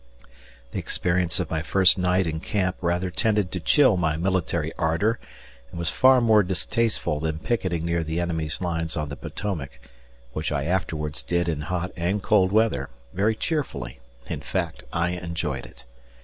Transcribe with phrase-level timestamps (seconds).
[0.71, 5.19] The experience of my first night in camp rather tended to chill my military ardor
[5.69, 9.77] and was far more distasteful than picketing near the enemy's lines on the Potomac,
[10.33, 15.67] which I afterwards did in hot and cold weather, very cheerfully; in fact I enjoyed
[15.67, 15.85] it.